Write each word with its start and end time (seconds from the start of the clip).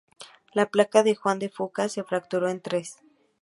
La 0.55 0.65
placa 0.65 1.03
de 1.03 1.13
Juan 1.15 1.37
de 1.37 1.49
Fuca 1.51 1.87
se 1.87 2.03
fracturó 2.03 2.49
en 2.49 2.59
tres. 2.59 2.97